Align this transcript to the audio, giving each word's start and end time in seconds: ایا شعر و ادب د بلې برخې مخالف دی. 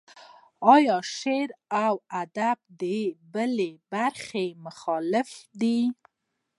ایا 0.75 0.97
شعر 1.17 1.49
و 1.93 1.95
ادب 2.21 2.57
د 2.81 2.83
بلې 3.33 3.71
برخې 3.93 4.45
مخالف 4.65 5.29
دی. 5.61 5.79